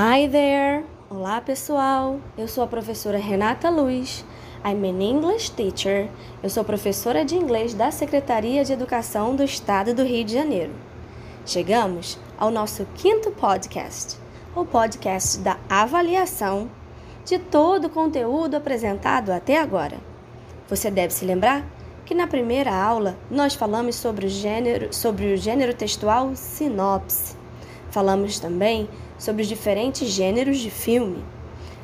[0.00, 0.84] Hi there!
[1.10, 4.24] Olá pessoal, eu sou a professora Renata Luz.
[4.64, 6.08] I'm an English teacher.
[6.40, 10.70] Eu sou professora de inglês da Secretaria de Educação do Estado do Rio de Janeiro.
[11.44, 14.16] Chegamos ao nosso quinto podcast,
[14.54, 16.70] o podcast da avaliação
[17.24, 19.96] de todo o conteúdo apresentado até agora.
[20.68, 21.66] Você deve se lembrar
[22.06, 27.47] que na primeira aula nós falamos sobre o gênero, sobre o gênero textual sinopse.
[27.90, 31.24] Falamos também sobre os diferentes gêneros de filme,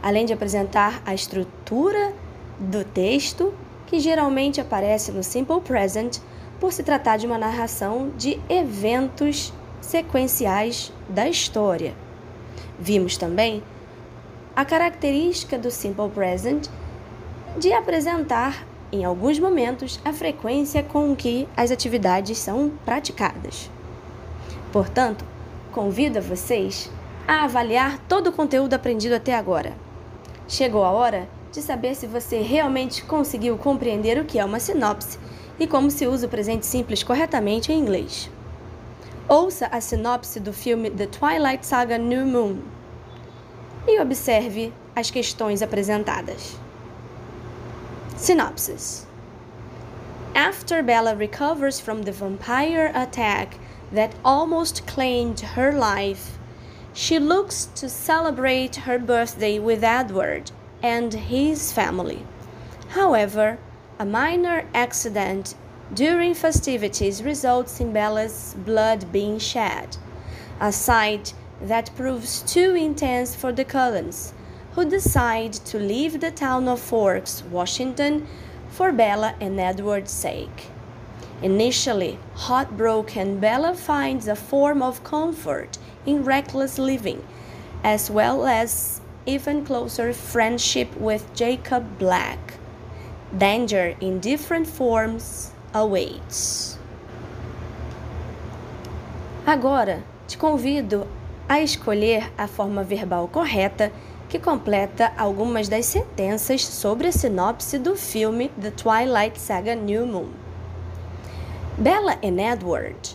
[0.03, 2.13] além de apresentar a estrutura
[2.59, 3.53] do texto,
[3.87, 6.19] que geralmente aparece no Simple Present,
[6.61, 11.95] por se tratar de uma narração de eventos sequenciais da história.
[12.79, 13.63] Vimos também
[14.55, 16.69] a característica do Simple Present
[17.59, 23.71] de apresentar, em alguns momentos, a frequência com que as atividades são praticadas.
[24.73, 25.25] Portanto,
[25.75, 26.89] convido a vocês
[27.27, 29.75] a avaliar todo o conteúdo aprendido até agora.
[30.47, 35.19] Chegou a hora de saber se você realmente conseguiu compreender o que é uma sinopse
[35.59, 38.31] e como se usa o presente simples corretamente em inglês.
[39.29, 42.59] Ouça a sinopse do filme The Twilight Saga New Moon
[43.89, 46.57] e observe as questões apresentadas.
[48.17, 49.09] Synopsis
[50.35, 53.57] After Bella recovers from the vampire attack
[53.93, 56.39] that almost claimed her life,
[56.93, 60.51] She looks to celebrate her birthday with Edward
[60.83, 62.27] and his family.
[62.89, 63.59] However,
[63.99, 65.55] a minor accident
[65.93, 69.97] during festivities results in Bella's blood being shed,
[70.61, 74.35] a sight that proves too intense for the Cullens,
[74.73, 78.27] who decide to leave the town of Forks, Washington,
[78.75, 80.67] for Bella and Edward's sake.
[81.43, 87.25] Initially heartbroken, Bella finds a form of comfort in reckless living,
[87.85, 92.55] as well as even closer friendship with Jacob Black.
[93.37, 96.77] Danger in different forms awaits.
[99.47, 101.07] Agora, te convido
[101.49, 103.93] a escolher a forma verbal correta
[104.35, 110.33] que completa algumas das sentenças sobre a sinopse do filme The Twilight Saga New Moon.
[111.79, 113.11] Bella and Edward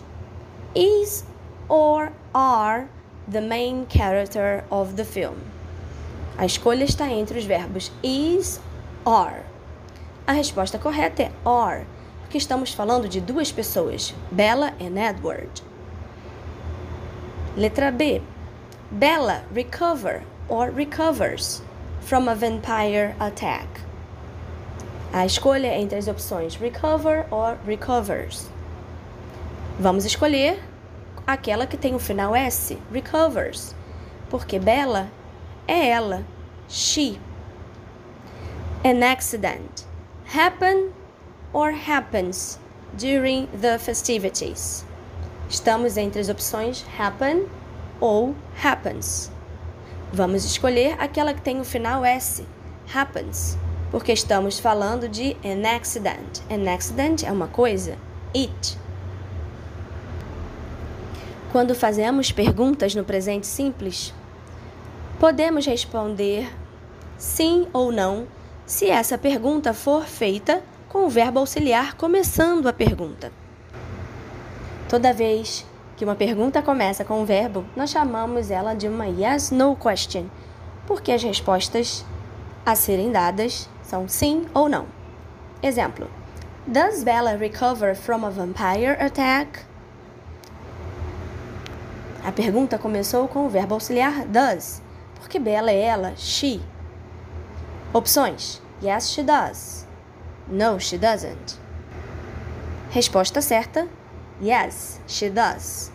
[0.73, 1.25] is
[1.67, 2.87] or are
[3.29, 5.35] the main character of the film.
[6.37, 8.61] A escolha está entre os verbos is
[9.03, 9.43] or.
[10.25, 11.85] A resposta correta é are,
[12.21, 15.61] porque estamos falando de duas pessoas, Bella and Edward.
[17.57, 18.21] Letra B.
[18.89, 21.61] Bella recover or recovers
[22.01, 23.67] from a vampire attack.
[25.13, 28.49] A escolha entre as opções recover or recovers.
[29.79, 30.59] Vamos escolher
[31.25, 33.73] aquela que tem o final S, recovers,
[34.29, 35.09] porque Bella
[35.67, 36.23] é ela,
[36.67, 37.19] she.
[38.83, 39.85] An accident
[40.25, 40.91] happen
[41.53, 42.59] or happens
[42.97, 44.85] during the festivities.
[45.49, 47.47] Estamos entre as opções happen
[47.99, 49.31] ou happens.
[50.11, 52.43] Vamos escolher aquela que tem o final S,
[52.93, 53.55] happens,
[53.91, 56.41] porque estamos falando de an accident.
[56.49, 57.95] An accident é uma coisa,
[58.35, 58.75] it.
[61.51, 64.11] Quando fazemos perguntas no presente simples,
[65.19, 66.51] podemos responder
[67.15, 68.27] sim ou não
[68.65, 73.31] se essa pergunta for feita com o verbo auxiliar começando a pergunta.
[74.87, 75.67] Toda vez
[75.99, 80.27] que uma pergunta começa com um verbo, nós chamamos ela de uma yes/no question,
[80.87, 82.05] porque as respostas
[82.65, 84.85] a serem dadas são sim ou não.
[85.61, 86.09] Exemplo:
[86.65, 89.65] Does Bella recover from a vampire attack?
[92.23, 94.81] A pergunta começou com o verbo auxiliar does,
[95.19, 96.61] porque Bella é ela, she.
[97.91, 99.85] Opções: Yes, she does.
[100.47, 101.59] No, she doesn't.
[102.89, 103.85] Resposta certa:
[104.41, 105.91] Yes, she does.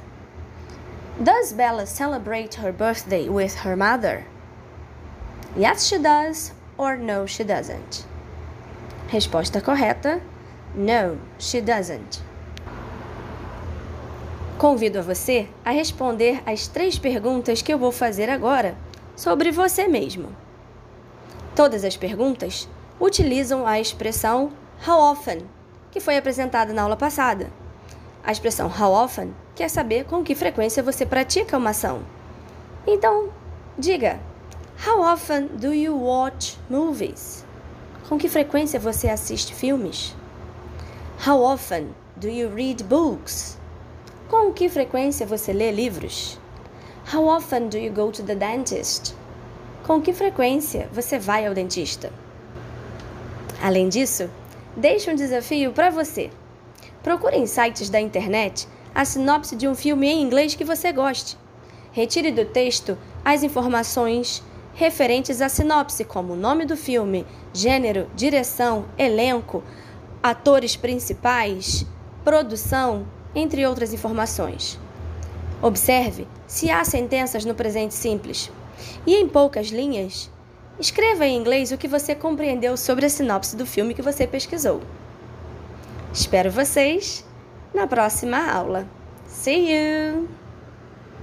[1.23, 4.27] Does Bella celebrate her birthday with her mother?
[5.57, 8.05] Yes, she does, or no, she doesn't.
[9.11, 10.21] Resposta correta:
[10.75, 12.21] No, she doesn't.
[14.59, 18.77] Convido a você a responder as três perguntas que eu vou fazer agora
[19.17, 20.35] sobre você mesmo.
[21.55, 22.69] Todas as perguntas
[23.01, 24.53] utilizam a expressão
[24.87, 25.47] how often,
[25.91, 27.64] que foi apresentada na aula passada.
[28.27, 32.01] A expressão how often quer saber com que frequência você pratica uma ação.
[32.87, 33.29] Então,
[33.79, 34.19] diga:
[34.87, 37.45] How often do you watch movies?
[38.09, 40.17] Com que frequência você assiste filmes?
[41.27, 43.59] How often do you read books?
[44.29, 46.39] Com que frequência você lê livros?
[47.13, 49.15] How often do you go to the dentist?
[49.87, 52.11] Com que frequência você vai ao dentista?
[53.63, 54.31] Além disso,
[54.75, 56.31] deixe um desafio para você.
[57.05, 61.37] Procure em sites da internet a sinopse de um filme em inglês que você goste.
[61.93, 64.43] Retire do texto as informações
[64.73, 69.63] referentes à sinopse, como o nome do filme, gênero, direção, elenco,
[70.23, 71.85] atores principais,
[72.25, 74.81] produção, entre outras informações.
[75.61, 78.51] Observe se há sentenças no presente simples.
[79.07, 80.31] E em poucas linhas,
[80.81, 84.81] escreva em inglês o que você compreendeu sobre a sinopse do filme que você pesquisou.
[86.15, 87.25] Espero vocês
[87.75, 88.87] na próxima aula.
[89.27, 90.29] See you!